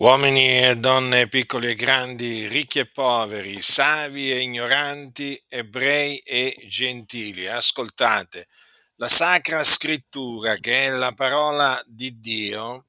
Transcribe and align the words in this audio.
Uomini 0.00 0.64
e 0.64 0.76
donne, 0.78 1.28
piccoli 1.28 1.68
e 1.68 1.74
grandi, 1.74 2.48
ricchi 2.48 2.78
e 2.78 2.86
poveri, 2.86 3.60
savi 3.60 4.32
e 4.32 4.40
ignoranti, 4.40 5.38
ebrei 5.46 6.16
e 6.20 6.56
gentili, 6.66 7.46
ascoltate, 7.46 8.48
la 8.94 9.08
Sacra 9.08 9.62
Scrittura, 9.62 10.56
che 10.56 10.86
è 10.86 10.88
la 10.88 11.12
parola 11.12 11.78
di 11.84 12.18
Dio, 12.18 12.86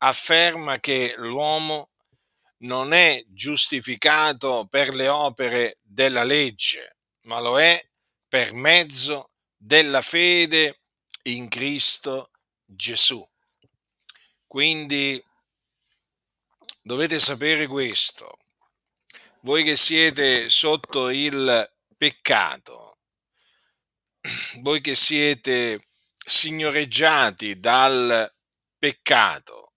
afferma 0.00 0.78
che 0.80 1.14
l'uomo 1.16 1.92
non 2.58 2.92
è 2.92 3.24
giustificato 3.28 4.66
per 4.68 4.94
le 4.94 5.08
opere 5.08 5.78
della 5.80 6.24
legge, 6.24 6.98
ma 7.22 7.40
lo 7.40 7.58
è 7.58 7.82
per 8.28 8.52
mezzo 8.52 9.30
della 9.56 10.02
fede 10.02 10.80
in 11.22 11.48
Cristo 11.48 12.32
Gesù. 12.66 13.26
Quindi 14.46 15.24
dovete 16.82 17.20
sapere 17.20 17.66
questo, 17.66 18.38
voi 19.40 19.64
che 19.64 19.76
siete 19.76 20.48
sotto 20.48 21.08
il 21.08 21.70
peccato, 21.96 22.98
voi 24.60 24.80
che 24.80 24.94
siete 24.94 25.88
signoreggiati 26.16 27.58
dal 27.58 28.32
peccato 28.78 29.72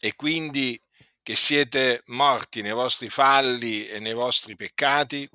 e 0.00 0.14
quindi 0.14 0.80
che 1.22 1.36
siete 1.36 2.02
morti 2.06 2.62
nei 2.62 2.72
vostri 2.72 3.08
falli 3.08 3.86
e 3.86 4.00
nei 4.00 4.14
vostri 4.14 4.56
peccati, 4.56 5.28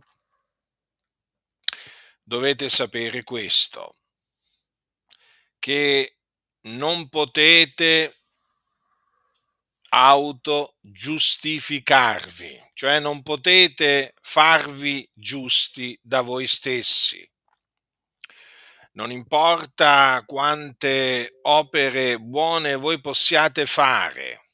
dovete 2.21 2.67
sapere 2.67 3.23
questo, 3.23 3.95
che 5.59 6.17
non 6.63 7.07
potete 7.07 8.23
autogiustificarvi, 9.97 12.69
cioè 12.73 12.99
non 12.99 13.23
potete 13.23 14.13
farvi 14.21 15.09
giusti 15.11 15.99
da 16.03 16.21
voi 16.21 16.45
stessi. 16.45 17.27
Non 18.91 19.09
importa 19.09 20.23
quante 20.25 21.39
opere 21.41 22.19
buone 22.19 22.75
voi 22.75 23.01
possiate 23.01 23.65
fare, 23.65 24.45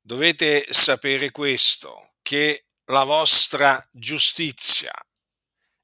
dovete 0.00 0.64
sapere 0.70 1.30
questo, 1.30 2.14
che 2.22 2.64
la 2.86 3.04
vostra 3.04 3.86
giustizia 3.92 4.94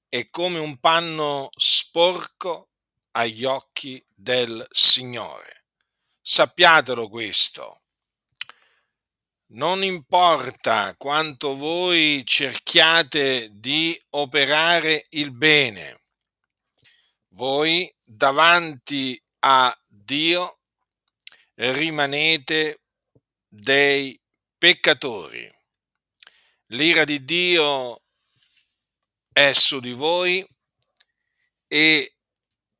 è 0.08 0.30
come 0.30 0.58
un 0.58 0.78
panno 0.78 1.50
sporco 1.56 2.70
agli 3.12 3.44
occhi 3.44 4.02
del 4.08 4.66
Signore. 4.70 5.66
Sappiatelo 6.22 7.08
questo. 7.08 7.81
Non 9.54 9.84
importa 9.84 10.94
quanto 10.96 11.54
voi 11.54 12.22
cerchiate 12.24 13.50
di 13.52 14.00
operare 14.10 15.04
il 15.10 15.30
bene, 15.30 16.04
voi 17.34 17.94
davanti 18.02 19.22
a 19.40 19.78
Dio 19.86 20.60
rimanete 21.56 22.80
dei 23.46 24.18
peccatori. 24.56 25.46
L'ira 26.68 27.04
di 27.04 27.22
Dio 27.22 28.04
è 29.30 29.52
su 29.52 29.80
di 29.80 29.92
voi 29.92 30.46
e 31.68 32.16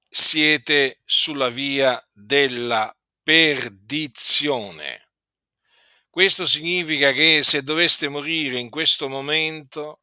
siete 0.09 1.01
sulla 1.05 1.51
via 1.51 2.03
della 2.13 2.97
perdizione. 3.23 5.12
Questo 6.13 6.45
significa 6.45 7.11
che 7.13 7.43
se 7.43 7.63
doveste 7.63 8.07
morire 8.11 8.59
in 8.59 8.69
questo 8.69 9.09
momento, 9.09 10.01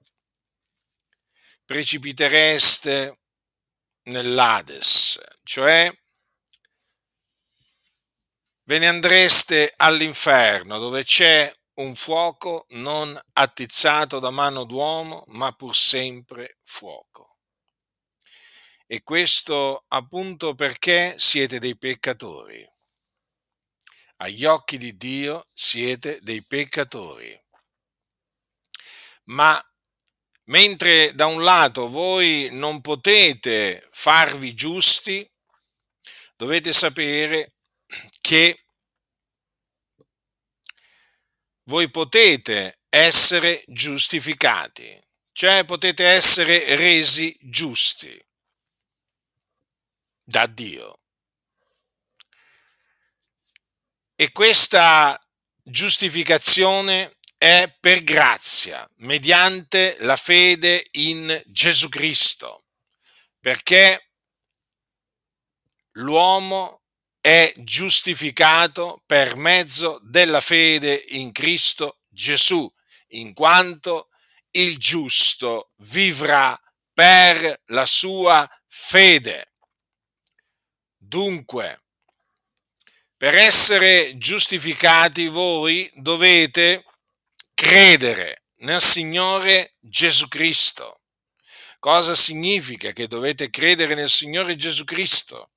precipitereste 1.63 3.19
nell'Ades, 4.05 5.21
cioè 5.43 5.87
ve 8.63 8.79
ne 8.79 8.87
andreste 8.87 9.71
all'inferno 9.75 10.79
dove 10.79 11.03
c'è 11.03 11.53
un 11.75 11.93
fuoco 11.93 12.65
non 12.69 13.15
attizzato 13.33 14.17
da 14.17 14.31
mano 14.31 14.63
d'uomo, 14.63 15.25
ma 15.27 15.51
pur 15.51 15.75
sempre 15.75 16.57
fuoco. 16.63 17.37
E 18.87 19.03
questo 19.03 19.85
appunto 19.89 20.55
perché 20.55 21.13
siete 21.19 21.59
dei 21.59 21.77
peccatori. 21.77 22.67
Agli 24.21 24.43
occhi 24.43 24.77
di 24.77 24.97
Dio 24.97 25.47
siete 25.53 26.19
dei 26.21 26.43
peccatori. 26.43 27.37
Ma 29.25 29.61
mentre 30.45 31.13
da 31.13 31.27
un 31.27 31.41
lato 31.41 31.89
voi 31.89 32.49
non 32.51 32.81
potete 32.81 33.87
farvi 33.91 34.53
giusti, 34.53 35.29
dovete 36.35 36.73
sapere 36.73 37.53
che 38.19 38.65
voi 41.63 41.89
potete 41.89 42.81
essere 42.89 43.63
giustificati, 43.67 44.99
cioè 45.31 45.63
potete 45.63 46.03
essere 46.03 46.75
resi 46.75 47.37
giusti 47.39 48.21
da 50.23 50.45
Dio. 50.45 50.98
E 54.21 54.33
questa 54.33 55.17
giustificazione 55.63 57.19
è 57.37 57.73
per 57.79 58.03
grazia, 58.03 58.85
mediante 58.97 59.95
la 60.01 60.17
fede 60.17 60.85
in 60.91 61.41
Gesù 61.45 61.87
Cristo, 61.87 62.65
perché 63.39 64.09
l'uomo 65.91 66.81
è 67.21 67.53
giustificato 67.59 69.01
per 69.05 69.37
mezzo 69.37 70.01
della 70.03 70.41
fede 70.41 71.01
in 71.11 71.31
Cristo 71.31 71.99
Gesù, 72.09 72.69
in 73.11 73.31
quanto 73.33 74.09
il 74.51 74.77
giusto 74.77 75.71
vivrà 75.77 76.61
per 76.91 77.61
la 77.67 77.85
sua 77.85 78.45
fede. 78.67 79.53
Dunque, 80.97 81.83
per 83.19 83.35
essere 83.35 84.17
giustificati 84.17 85.27
voi 85.27 85.91
dovete 85.95 86.85
credere 87.53 88.43
nel 88.59 88.79
Signore 88.79 89.73
Gesù 89.81 90.29
Cristo. 90.29 91.01
Cosa 91.79 92.15
significa 92.15 92.93
che 92.93 93.09
dovete 93.09 93.49
credere 93.49 93.93
nel 93.93 94.09
Signore 94.09 94.55
Gesù 94.55 94.85
Cristo? 94.85 95.49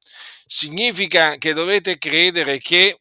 Significa 0.45 1.37
che 1.37 1.53
dovete 1.53 1.99
credere 1.99 2.59
che 2.59 2.99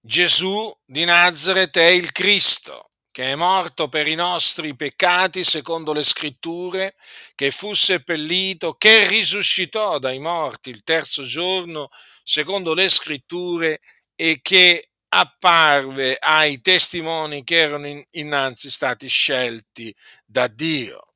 Gesù 0.00 0.76
di 0.84 1.04
Nazareth 1.04 1.78
è 1.78 1.90
il 1.90 2.10
Cristo, 2.10 2.90
che 3.12 3.30
è 3.30 3.34
morto 3.36 3.88
per 3.88 4.08
i 4.08 4.16
nostri 4.16 4.74
peccati 4.74 5.44
secondo 5.44 5.92
le 5.92 6.02
scritture, 6.02 6.96
che 7.36 7.52
fu 7.52 7.72
seppellito, 7.74 8.74
che 8.74 9.06
risuscitò 9.06 10.00
dai 10.00 10.18
morti 10.18 10.70
il 10.70 10.82
terzo 10.82 11.22
giorno 11.22 11.88
secondo 12.28 12.74
le 12.74 12.90
scritture 12.90 13.80
e 14.14 14.40
che 14.42 14.90
apparve 15.08 16.18
ai 16.20 16.60
testimoni 16.60 17.42
che 17.42 17.56
erano 17.56 18.04
innanzi 18.10 18.70
stati 18.70 19.08
scelti 19.08 19.94
da 20.26 20.46
Dio. 20.46 21.14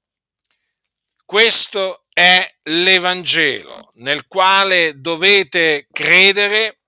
Questo 1.22 2.04
è 2.14 2.48
l'Evangelo 2.62 3.92
nel 3.96 4.26
quale 4.26 4.98
dovete 5.02 5.86
credere 5.92 6.78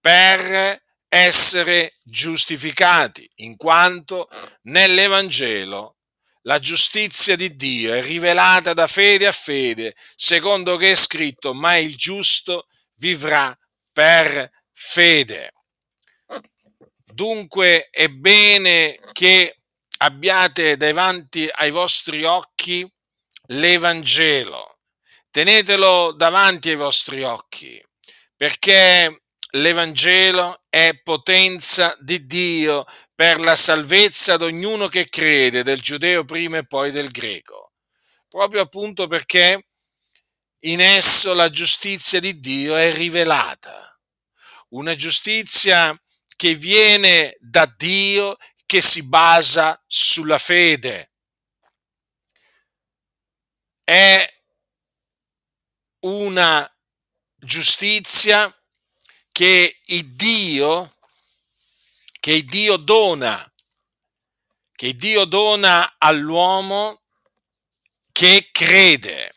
per 0.00 0.82
essere 1.08 1.94
giustificati, 2.02 3.28
in 3.36 3.56
quanto 3.56 4.28
nell'Evangelo 4.62 5.98
la 6.42 6.58
giustizia 6.58 7.36
di 7.36 7.54
Dio 7.54 7.94
è 7.94 8.02
rivelata 8.02 8.72
da 8.72 8.88
fede 8.88 9.28
a 9.28 9.32
fede, 9.32 9.94
secondo 10.16 10.76
che 10.76 10.90
è 10.90 10.96
scritto, 10.96 11.54
ma 11.54 11.76
il 11.76 11.94
giusto 11.96 12.66
vivrà 12.96 13.56
per 13.92 14.50
fede. 14.72 15.52
Dunque 17.04 17.88
è 17.90 18.08
bene 18.08 18.98
che 19.12 19.60
abbiate 19.98 20.76
davanti 20.76 21.48
ai 21.50 21.70
vostri 21.70 22.24
occhi 22.24 22.86
l'Evangelo, 23.48 24.78
tenetelo 25.30 26.12
davanti 26.12 26.70
ai 26.70 26.76
vostri 26.76 27.22
occhi, 27.22 27.80
perché 28.36 29.22
l'Evangelo 29.52 30.64
è 30.68 30.98
potenza 31.02 31.96
di 32.00 32.26
Dio 32.26 32.84
per 33.14 33.38
la 33.38 33.54
salvezza 33.54 34.36
di 34.36 34.44
ognuno 34.44 34.88
che 34.88 35.08
crede, 35.08 35.62
del 35.62 35.80
giudeo 35.80 36.24
prima 36.24 36.58
e 36.58 36.66
poi 36.66 36.90
del 36.90 37.08
greco. 37.08 37.72
Proprio 38.28 38.62
appunto 38.62 39.06
perché 39.06 39.68
in 40.66 40.80
esso 40.80 41.34
la 41.34 41.50
giustizia 41.50 42.20
di 42.20 42.40
Dio 42.40 42.76
è 42.76 42.92
rivelata. 42.92 43.88
una 44.70 44.96
giustizia 44.96 45.96
che 46.34 46.56
viene 46.56 47.36
da 47.38 47.64
Dio, 47.64 48.36
che 48.66 48.80
si 48.82 49.06
basa 49.06 49.80
sulla 49.86 50.36
fede. 50.38 51.12
È 53.84 54.26
una 56.00 56.68
giustizia 57.36 58.52
che 59.30 59.80
il 59.84 60.14
Dio, 60.16 60.96
che 62.18 62.32
il 62.32 62.46
Dio 62.46 62.76
dona, 62.76 63.54
che 64.72 64.96
Dio 64.96 65.24
dona 65.24 65.94
all'uomo 65.98 67.02
che 68.10 68.48
crede. 68.50 69.32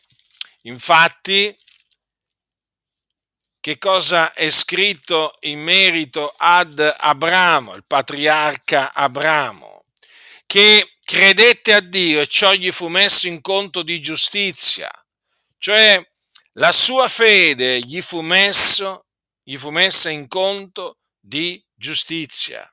Infatti, 0.62 1.56
che 3.60 3.78
cosa 3.78 4.32
è 4.32 4.50
scritto 4.50 5.34
in 5.40 5.60
merito 5.60 6.32
ad 6.36 6.78
Abramo, 6.98 7.74
il 7.74 7.84
patriarca 7.86 8.92
Abramo, 8.94 9.84
che 10.46 10.96
credette 11.02 11.74
a 11.74 11.80
Dio 11.80 12.20
e 12.20 12.26
ciò 12.26 12.52
gli 12.52 12.70
fu 12.70 12.88
messo 12.88 13.26
in 13.28 13.40
conto 13.40 13.82
di 13.82 14.00
giustizia, 14.00 14.90
cioè 15.58 16.02
la 16.52 16.72
sua 16.72 17.08
fede 17.08 17.80
gli 17.80 18.00
fu, 18.00 18.20
messo, 18.20 19.06
gli 19.42 19.56
fu 19.56 19.70
messa 19.70 20.10
in 20.10 20.28
conto 20.28 20.98
di 21.20 21.62
giustizia. 21.74 22.66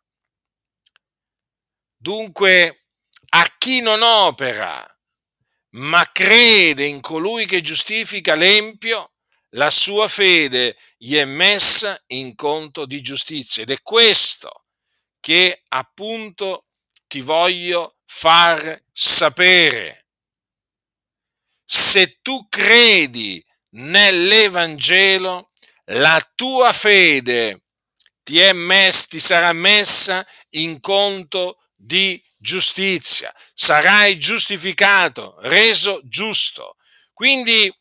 Dunque, 1.97 2.85
a 3.29 3.53
chi 3.57 3.81
non 3.81 4.01
opera, 4.01 4.94
ma 5.75 6.09
crede 6.11 6.85
in 6.85 7.01
colui 7.01 7.45
che 7.45 7.61
giustifica 7.61 8.35
l'empio, 8.35 9.13
la 9.55 9.69
sua 9.69 10.07
fede 10.07 10.77
gli 10.97 11.15
è 11.15 11.25
messa 11.25 12.01
in 12.07 12.35
conto 12.35 12.85
di 12.85 13.01
giustizia. 13.01 13.63
Ed 13.63 13.71
è 13.71 13.81
questo 13.81 14.65
che 15.19 15.63
appunto 15.69 16.65
ti 17.07 17.21
voglio 17.21 17.97
far 18.05 18.83
sapere. 18.91 20.07
Se 21.63 22.19
tu 22.21 22.47
credi 22.47 23.43
nell'Evangelo, 23.71 25.51
la 25.89 26.31
tua 26.35 26.71
fede 26.71 27.63
ti, 28.23 28.39
messa, 28.53 29.07
ti 29.09 29.19
sarà 29.19 29.51
messa 29.53 30.25
in 30.51 30.79
conto 30.79 31.59
di 31.75 32.21
giustizia, 32.45 33.33
sarai 33.55 34.19
giustificato, 34.19 35.35
reso 35.39 35.99
giusto. 36.03 36.75
Quindi 37.11 37.73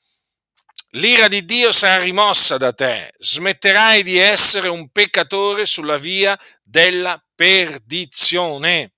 l'ira 0.93 1.29
di 1.29 1.45
Dio 1.45 1.71
sarà 1.71 2.03
rimossa 2.03 2.57
da 2.57 2.73
te, 2.73 3.13
smetterai 3.19 4.03
di 4.03 4.17
essere 4.17 4.69
un 4.69 4.89
peccatore 4.91 5.67
sulla 5.67 5.99
via 5.99 6.39
della 6.63 7.23
perdizione, 7.35 8.95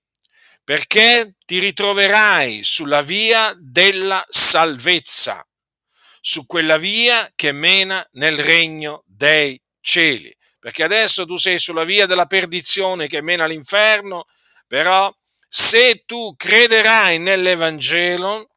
perché 0.63 1.35
ti 1.45 1.59
ritroverai 1.59 2.63
sulla 2.63 3.01
via 3.01 3.53
della 3.59 4.23
salvezza, 4.29 5.45
su 6.21 6.45
quella 6.45 6.77
via 6.77 7.29
che 7.35 7.51
mena 7.51 8.07
nel 8.13 8.37
regno 8.37 9.03
dei 9.05 9.61
cieli. 9.81 10.33
Perché 10.59 10.83
adesso 10.83 11.25
tu 11.25 11.37
sei 11.37 11.59
sulla 11.59 11.83
via 11.83 12.05
della 12.05 12.25
perdizione 12.25 13.07
che 13.07 13.21
mena 13.21 13.43
all'inferno, 13.43 14.25
però 14.65 15.13
se 15.47 16.03
tu 16.05 16.35
crederai 16.35 17.19
nell'Evangelo, 17.19 18.49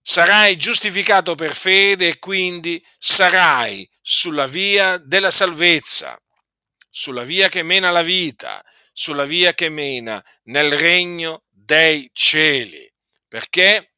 sarai 0.00 0.56
giustificato 0.56 1.34
per 1.34 1.54
fede 1.54 2.08
e 2.08 2.18
quindi 2.18 2.84
sarai 2.98 3.88
sulla 4.00 4.46
via 4.46 4.98
della 4.98 5.30
salvezza, 5.30 6.18
sulla 6.90 7.22
via 7.22 7.48
che 7.48 7.62
mena 7.62 7.90
la 7.90 8.02
vita, 8.02 8.62
sulla 8.92 9.24
via 9.24 9.54
che 9.54 9.68
mena 9.68 10.22
nel 10.44 10.72
regno 10.72 11.44
dei 11.48 12.10
cieli. 12.12 12.92
Perché 13.26 13.94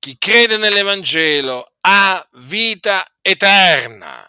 chi 0.00 0.16
crede 0.18 0.56
nell'Evangelo 0.56 1.74
ha 1.82 2.26
vita 2.32 3.06
eterna. 3.22 4.26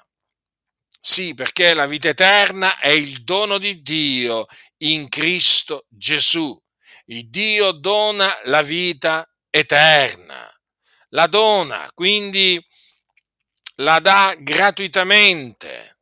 Sì, 0.99 1.33
perché 1.33 1.73
la 1.73 1.87
vita 1.87 2.09
eterna 2.09 2.77
è 2.77 2.89
il 2.89 3.23
dono 3.23 3.57
di 3.57 3.81
Dio 3.81 4.45
in 4.81 5.09
Cristo 5.09 5.85
Gesù. 5.89 6.59
Il 7.05 7.29
Dio 7.29 7.71
dona 7.71 8.31
la 8.43 8.61
vita 8.61 9.27
eterna. 9.49 10.49
La 11.09 11.27
dona, 11.27 11.89
quindi 11.93 12.63
la 13.77 13.99
dà 13.99 14.35
gratuitamente. 14.37 15.97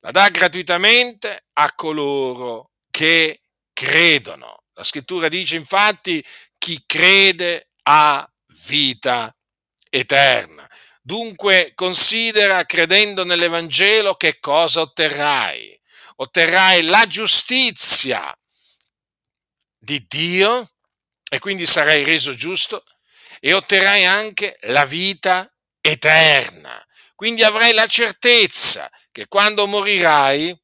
La 0.00 0.10
dà 0.10 0.28
gratuitamente 0.30 1.46
a 1.54 1.74
coloro 1.74 2.70
che 2.90 3.42
credono. 3.72 4.62
La 4.74 4.84
scrittura 4.84 5.28
dice 5.28 5.56
infatti 5.56 6.24
chi 6.56 6.82
crede 6.86 7.70
ha 7.82 8.28
vita 8.66 9.34
eterna. 9.90 10.68
Dunque 11.00 11.72
considera 11.74 12.64
credendo 12.64 13.24
nell'Evangelo 13.24 14.14
che 14.14 14.38
cosa 14.40 14.80
otterrai. 14.80 15.78
Otterrai 16.16 16.82
la 16.84 17.06
giustizia 17.06 18.36
di 19.78 20.04
Dio 20.08 20.68
e 21.28 21.38
quindi 21.38 21.66
sarai 21.66 22.04
reso 22.04 22.34
giusto 22.34 22.84
e 23.40 23.52
otterrai 23.52 24.04
anche 24.04 24.58
la 24.62 24.84
vita 24.84 25.50
eterna. 25.80 26.82
Quindi 27.14 27.42
avrai 27.42 27.72
la 27.72 27.86
certezza 27.86 28.90
che 29.12 29.26
quando 29.28 29.66
morirai 29.66 30.58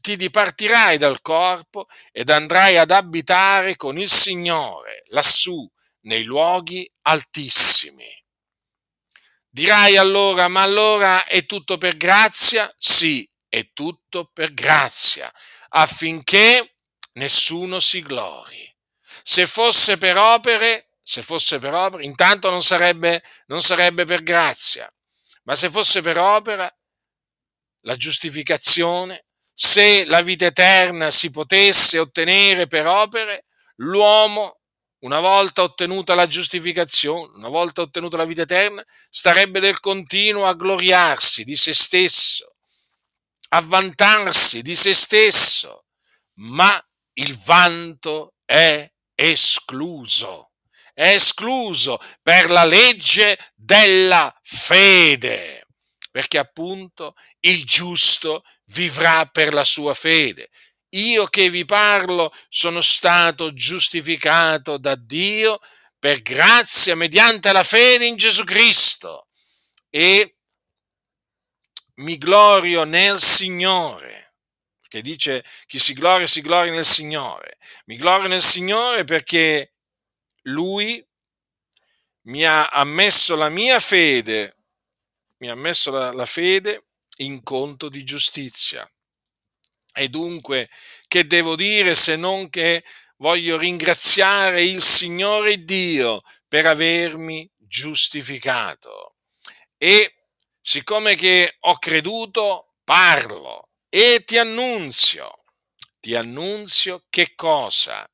ti 0.00 0.16
dipartirai 0.16 0.98
dal 0.98 1.20
corpo 1.20 1.86
ed 2.12 2.30
andrai 2.30 2.76
ad 2.76 2.90
abitare 2.90 3.76
con 3.76 3.98
il 3.98 4.10
Signore 4.10 5.04
lassù 5.08 5.68
nei 6.02 6.24
luoghi 6.24 6.88
altissimi. 7.02 8.06
Dirai 9.48 9.96
allora, 9.96 10.48
ma 10.48 10.62
allora 10.62 11.24
è 11.24 11.44
tutto 11.46 11.78
per 11.78 11.96
grazia? 11.96 12.72
Sì, 12.76 13.28
è 13.58 13.70
tutto 13.72 14.30
per 14.32 14.52
grazia, 14.52 15.32
affinché 15.70 16.76
nessuno 17.12 17.80
si 17.80 18.02
glori. 18.02 18.70
Se 19.22 19.46
fosse 19.46 19.96
per 19.96 20.18
opere, 20.18 20.90
se 21.02 21.22
fosse 21.22 21.58
per 21.58 21.72
opere, 21.72 22.04
intanto 22.04 22.50
non 22.50 22.62
sarebbe, 22.62 23.22
non 23.46 23.62
sarebbe 23.62 24.04
per 24.04 24.22
grazia, 24.22 24.92
ma 25.44 25.56
se 25.56 25.70
fosse 25.70 26.02
per 26.02 26.18
opera, 26.18 26.70
la 27.80 27.96
giustificazione, 27.96 29.24
se 29.54 30.04
la 30.04 30.20
vita 30.20 30.44
eterna 30.44 31.10
si 31.10 31.30
potesse 31.30 31.98
ottenere 31.98 32.66
per 32.66 32.86
opere, 32.86 33.46
l'uomo 33.76 34.60
una 34.98 35.20
volta 35.20 35.62
ottenuta 35.62 36.14
la 36.14 36.26
giustificazione, 36.26 37.36
una 37.36 37.48
volta 37.48 37.80
ottenuta 37.80 38.18
la 38.18 38.24
vita 38.24 38.42
eterna, 38.42 38.84
starebbe 39.08 39.60
del 39.60 39.80
continuo 39.80 40.44
a 40.44 40.54
gloriarsi 40.54 41.44
di 41.44 41.56
se 41.56 41.72
stesso, 41.72 42.55
a 43.48 43.60
vantarsi 43.60 44.62
di 44.62 44.74
se 44.74 44.94
stesso, 44.94 45.86
ma 46.34 46.80
il 47.14 47.38
vanto 47.38 48.34
è 48.44 48.90
escluso, 49.14 50.52
è 50.92 51.14
escluso 51.14 51.98
per 52.22 52.50
la 52.50 52.64
legge 52.64 53.38
della 53.54 54.34
fede, 54.42 55.66
perché 56.10 56.38
appunto 56.38 57.14
il 57.40 57.64
giusto 57.64 58.42
vivrà 58.72 59.26
per 59.26 59.52
la 59.54 59.64
sua 59.64 59.94
fede. 59.94 60.50
Io 60.90 61.26
che 61.26 61.50
vi 61.50 61.64
parlo 61.64 62.32
sono 62.48 62.80
stato 62.80 63.52
giustificato 63.52 64.78
da 64.78 64.94
Dio 64.94 65.58
per 65.98 66.22
grazia 66.22 66.94
mediante 66.94 67.52
la 67.52 67.64
fede 67.64 68.06
in 68.06 68.16
Gesù 68.16 68.44
Cristo 68.44 69.28
e 69.90 70.35
mi 71.96 72.18
glorio 72.18 72.84
nel 72.84 73.18
Signore. 73.20 74.34
Perché 74.80 75.00
dice 75.02 75.44
chi 75.66 75.78
si 75.78 75.92
gloria 75.92 76.26
si 76.26 76.40
gloria 76.40 76.72
nel 76.72 76.84
Signore. 76.84 77.58
Mi 77.86 77.96
glorio 77.96 78.28
nel 78.28 78.42
Signore 78.42 79.04
perché 79.04 79.74
Lui 80.42 81.04
mi 82.22 82.44
ha 82.44 82.68
ammesso 82.68 83.36
la 83.36 83.48
mia 83.48 83.78
fede, 83.78 84.56
mi 85.38 85.48
ha 85.48 85.54
messo 85.54 85.90
la, 85.90 86.12
la 86.12 86.26
fede 86.26 86.86
in 87.18 87.42
conto 87.42 87.88
di 87.88 88.04
giustizia. 88.04 88.88
E 89.92 90.08
dunque, 90.08 90.68
che 91.08 91.26
devo 91.26 91.56
dire 91.56 91.94
se 91.94 92.16
non 92.16 92.50
che 92.50 92.84
voglio 93.18 93.56
ringraziare 93.56 94.62
il 94.62 94.82
Signore 94.82 95.64
Dio 95.64 96.22
per 96.46 96.66
avermi 96.66 97.50
giustificato. 97.56 99.16
E 99.78 100.15
siccome 100.68 101.14
che 101.14 101.58
ho 101.60 101.78
creduto, 101.78 102.72
parlo 102.82 103.68
e 103.88 104.24
ti 104.24 104.36
annunzio. 104.36 105.32
Ti 106.00 106.16
annunzio 106.16 107.04
che 107.08 107.34
cosa? 107.36 108.04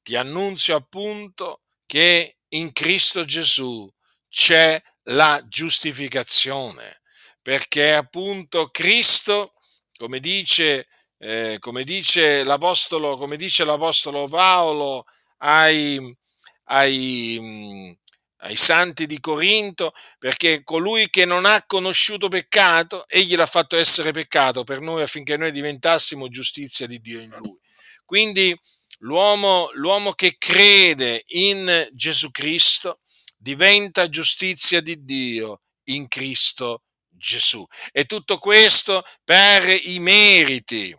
Ti 0.00 0.16
annunzio 0.16 0.74
appunto 0.74 1.64
che 1.84 2.38
in 2.48 2.72
Cristo 2.72 3.26
Gesù 3.26 3.86
c'è 4.26 4.82
la 5.10 5.42
giustificazione, 5.46 7.02
perché 7.42 7.92
appunto 7.92 8.68
Cristo 8.70 9.52
come 9.98 10.18
dice, 10.18 10.88
eh, 11.18 11.58
come 11.60 11.84
dice, 11.84 12.42
l'apostolo, 12.42 13.18
come 13.18 13.36
dice 13.36 13.64
l'Apostolo 13.64 14.28
Paolo 14.28 15.04
ai, 15.38 16.16
ai, 16.64 17.97
ai 18.38 18.56
santi 18.56 19.06
di 19.06 19.20
Corinto, 19.20 19.92
perché 20.18 20.62
colui 20.62 21.10
che 21.10 21.24
non 21.24 21.44
ha 21.44 21.64
conosciuto 21.66 22.28
peccato, 22.28 23.08
egli 23.08 23.34
l'ha 23.34 23.46
fatto 23.46 23.76
essere 23.76 24.12
peccato 24.12 24.64
per 24.64 24.80
noi 24.80 25.02
affinché 25.02 25.36
noi 25.36 25.50
diventassimo 25.50 26.28
giustizia 26.28 26.86
di 26.86 27.00
Dio 27.00 27.20
in 27.20 27.30
lui. 27.38 27.58
Quindi 28.04 28.56
l'uomo, 28.98 29.70
l'uomo 29.74 30.12
che 30.12 30.36
crede 30.38 31.24
in 31.28 31.88
Gesù 31.92 32.30
Cristo 32.30 33.00
diventa 33.36 34.08
giustizia 34.08 34.80
di 34.80 35.04
Dio 35.04 35.62
in 35.84 36.08
Cristo 36.08 36.82
Gesù. 37.08 37.66
E 37.92 38.04
tutto 38.04 38.38
questo 38.38 39.04
per 39.24 39.68
i 39.68 39.98
meriti 39.98 40.96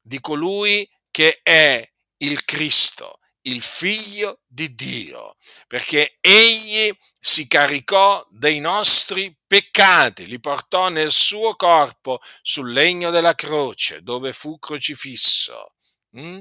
di 0.00 0.20
colui 0.20 0.88
che 1.10 1.40
è 1.42 1.86
il 2.18 2.44
Cristo, 2.44 3.18
il 3.46 3.62
figlio 3.62 4.40
di 4.46 4.74
Dio, 4.74 5.36
perché 5.66 6.16
egli 6.20 6.90
si 7.18 7.46
caricò 7.46 8.24
dei 8.30 8.60
nostri 8.60 9.36
peccati, 9.46 10.26
li 10.26 10.40
portò 10.40 10.88
nel 10.88 11.12
suo 11.12 11.54
corpo 11.56 12.20
sul 12.42 12.72
legno 12.72 13.10
della 13.10 13.34
croce, 13.34 14.02
dove 14.02 14.32
fu 14.32 14.58
crocifisso. 14.58 15.74
Mm? 16.18 16.40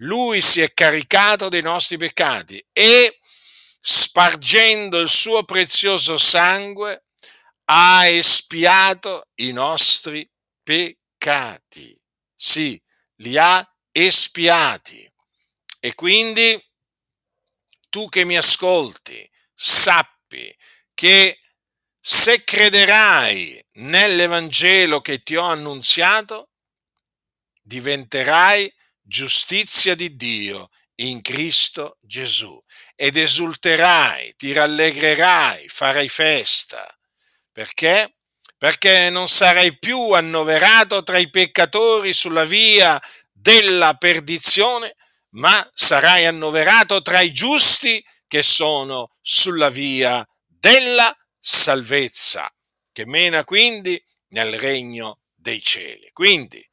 Lui 0.00 0.40
si 0.40 0.60
è 0.60 0.72
caricato 0.74 1.48
dei 1.48 1.62
nostri 1.62 1.96
peccati 1.96 2.64
e 2.72 3.18
spargendo 3.80 4.98
il 4.98 5.08
suo 5.08 5.44
prezioso 5.44 6.18
sangue 6.18 7.04
ha 7.66 8.06
espiato 8.06 9.28
i 9.36 9.52
nostri 9.52 10.28
peccati. 10.62 11.98
Sì, 12.34 12.80
li 13.16 13.36
ha 13.38 13.66
espiati. 13.90 15.10
E 15.80 15.94
quindi 15.94 16.62
tu 17.88 18.08
che 18.08 18.24
mi 18.24 18.36
ascolti, 18.36 19.28
sappi 19.54 20.54
che 20.94 21.40
se 22.00 22.44
crederai 22.44 23.62
nell'Evangelo 23.74 25.00
che 25.00 25.22
ti 25.22 25.36
ho 25.36 25.44
annunziato, 25.44 26.50
diventerai 27.62 28.72
giustizia 29.00 29.94
di 29.94 30.14
Dio 30.16 30.68
in 30.96 31.20
Cristo 31.20 31.98
Gesù 32.00 32.62
ed 32.94 33.16
esulterai, 33.16 34.34
ti 34.36 34.52
rallegrerai, 34.52 35.68
farai 35.68 36.08
festa. 36.08 36.86
Perché? 37.52 38.16
Perché 38.56 39.10
non 39.10 39.28
sarai 39.28 39.78
più 39.78 40.12
annoverato 40.12 41.02
tra 41.02 41.18
i 41.18 41.28
peccatori 41.28 42.12
sulla 42.12 42.44
via 42.44 43.00
della 43.30 43.94
perdizione, 43.94 44.96
ma 45.30 45.68
sarai 45.74 46.26
annoverato 46.26 47.02
tra 47.02 47.20
i 47.20 47.32
giusti 47.32 48.04
che 48.26 48.42
sono 48.42 49.10
sulla 49.20 49.70
via 49.70 50.26
della 50.46 51.14
salvezza, 51.38 52.50
che 52.92 53.06
mena 53.06 53.44
quindi 53.44 54.02
nel 54.28 54.58
regno 54.58 55.20
dei 55.34 55.62
cieli. 55.62 56.10
Quindi, 56.12 56.64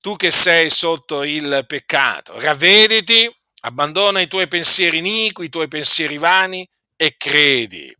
tu 0.00 0.16
che 0.16 0.30
sei 0.30 0.70
sotto 0.70 1.22
il 1.22 1.64
peccato, 1.66 2.38
ravvediti, 2.38 3.30
abbandona 3.60 4.20
i 4.20 4.28
tuoi 4.28 4.48
pensieri 4.48 4.98
iniqui, 4.98 5.46
i 5.46 5.48
tuoi 5.48 5.68
pensieri 5.68 6.18
vani 6.18 6.68
e 6.96 7.16
credi. 7.16 7.96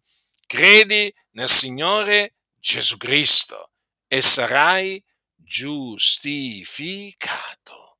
Credi 0.46 1.10
nel 1.32 1.48
Signore 1.48 2.34
Gesù 2.60 2.98
Cristo 2.98 3.70
e 4.06 4.20
sarai 4.22 5.02
giustificato. 5.34 7.98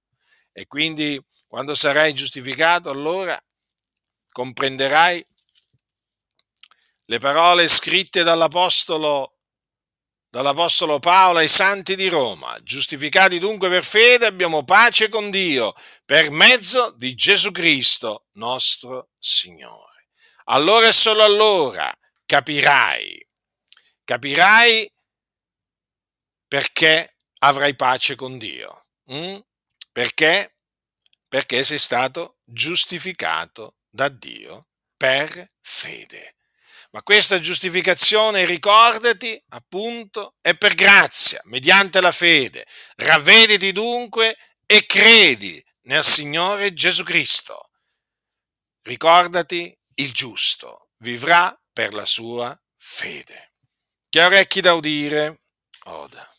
E 0.52 0.66
quindi 0.66 1.18
quando 1.54 1.76
sarai 1.76 2.12
giustificato, 2.14 2.90
allora 2.90 3.40
comprenderai 4.32 5.24
le 7.04 7.18
parole 7.18 7.68
scritte 7.68 8.24
dall'Apostolo, 8.24 9.38
dall'Apostolo 10.30 10.98
Paolo 10.98 11.38
ai 11.38 11.48
santi 11.48 11.94
di 11.94 12.08
Roma. 12.08 12.58
Giustificati 12.60 13.38
dunque 13.38 13.68
per 13.68 13.84
fede 13.84 14.26
abbiamo 14.26 14.64
pace 14.64 15.08
con 15.08 15.30
Dio 15.30 15.74
per 16.04 16.32
mezzo 16.32 16.90
di 16.90 17.14
Gesù 17.14 17.52
Cristo, 17.52 18.26
nostro 18.32 19.10
Signore. 19.20 20.08
Allora 20.46 20.88
e 20.88 20.92
solo 20.92 21.22
allora 21.22 21.96
capirai, 22.26 23.28
capirai 24.02 24.92
perché 26.48 27.18
avrai 27.38 27.76
pace 27.76 28.16
con 28.16 28.38
Dio. 28.38 28.86
Mm? 29.12 29.38
Perché 29.92 30.53
perché 31.34 31.64
sei 31.64 31.80
stato 31.80 32.36
giustificato 32.44 33.78
da 33.90 34.08
Dio 34.08 34.68
per 34.96 35.50
fede. 35.60 36.36
Ma 36.92 37.02
questa 37.02 37.40
giustificazione, 37.40 38.44
ricordati, 38.44 39.42
appunto, 39.48 40.36
è 40.40 40.56
per 40.56 40.74
grazia, 40.74 41.40
mediante 41.46 42.00
la 42.00 42.12
fede. 42.12 42.64
Ravvediti 42.94 43.72
dunque 43.72 44.36
e 44.64 44.86
credi 44.86 45.60
nel 45.86 46.04
Signore 46.04 46.72
Gesù 46.72 47.02
Cristo. 47.02 47.70
Ricordati, 48.82 49.76
il 49.96 50.12
giusto 50.12 50.90
vivrà 50.98 51.52
per 51.72 51.94
la 51.94 52.06
sua 52.06 52.56
fede. 52.76 53.54
Chi 54.08 54.20
ha 54.20 54.26
orecchi 54.26 54.60
da 54.60 54.74
udire, 54.74 55.40
oda. 55.86 56.33